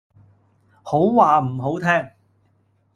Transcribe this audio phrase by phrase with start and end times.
[0.81, 1.85] 好話唔好聽